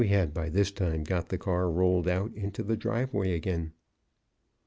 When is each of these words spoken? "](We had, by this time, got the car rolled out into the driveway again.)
"](We 0.01 0.07
had, 0.07 0.33
by 0.33 0.49
this 0.49 0.71
time, 0.71 1.03
got 1.03 1.29
the 1.29 1.37
car 1.37 1.69
rolled 1.69 2.07
out 2.07 2.33
into 2.33 2.63
the 2.63 2.75
driveway 2.75 3.33
again.) 3.35 3.73